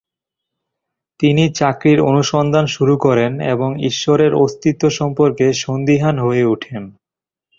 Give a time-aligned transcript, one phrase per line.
[1.19, 6.83] তিনি চাকরির অনুসন্ধান শুরু করেন এবং ঈশ্বরের অস্তিত্ব সম্পর্কে সন্দিহান হয়ে ওঠেন।